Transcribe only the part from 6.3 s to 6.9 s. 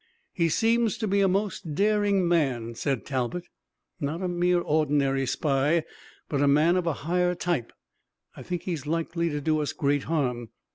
a man of